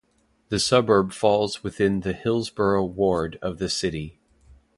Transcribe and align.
The 0.49 0.57
suburb 0.59 1.11
falls 1.13 1.63
within 1.63 1.99
the 1.99 2.13
Hillsborough 2.13 2.85
ward 2.85 3.37
of 3.39 3.59
the 3.59 3.69
City. 3.69 4.17